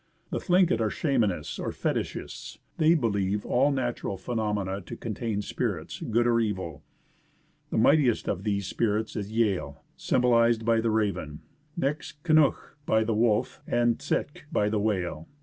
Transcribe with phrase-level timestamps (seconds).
[0.31, 6.25] The Thlinket are schamdnists or fetichists; they believe all natural phenomena to contain spirits, good
[6.25, 6.81] or evil.
[7.69, 11.41] The mightiest of these spirits is Yehl, symbolized by the raven;
[11.77, 15.27] next Kanukh, by the wolf; and Tset'kh, by the whale.